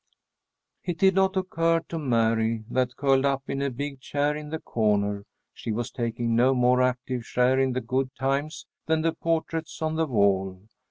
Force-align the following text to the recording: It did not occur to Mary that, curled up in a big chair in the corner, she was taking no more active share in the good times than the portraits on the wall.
It 0.83 0.97
did 0.97 1.13
not 1.13 1.37
occur 1.37 1.81
to 1.89 1.99
Mary 1.99 2.65
that, 2.71 2.95
curled 2.95 3.23
up 3.23 3.43
in 3.47 3.61
a 3.61 3.69
big 3.69 3.99
chair 3.99 4.35
in 4.35 4.49
the 4.49 4.57
corner, 4.57 5.25
she 5.53 5.71
was 5.71 5.91
taking 5.91 6.35
no 6.35 6.55
more 6.55 6.81
active 6.81 7.23
share 7.23 7.59
in 7.59 7.73
the 7.73 7.81
good 7.81 8.09
times 8.15 8.65
than 8.87 9.03
the 9.03 9.13
portraits 9.13 9.79
on 9.79 9.97
the 9.97 10.07
wall. 10.07 10.63